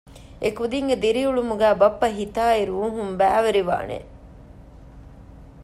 އެކުދީންގެ 0.43 0.95
ދިރިއުޅުމުގައި 1.03 1.77
ބައްޕަ 1.81 2.07
ހިތާއި 2.19 2.61
ރޫހުން 2.71 3.13
ބައިވެރިވާނެ 3.19 3.97